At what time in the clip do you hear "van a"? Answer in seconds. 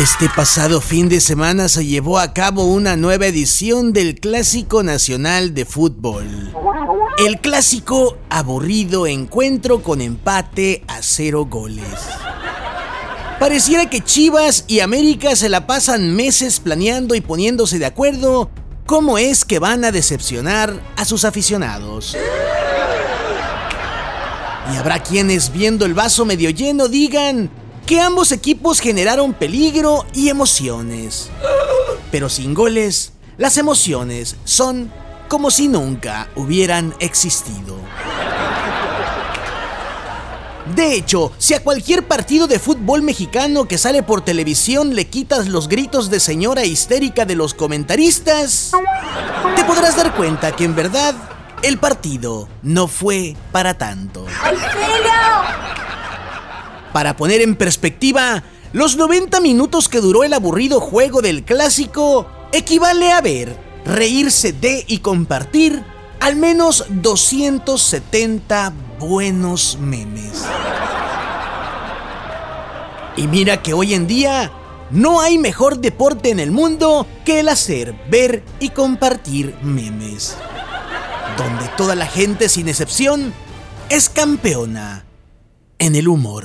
19.58-19.92